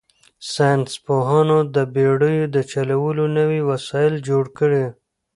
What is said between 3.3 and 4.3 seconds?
نوي وسایل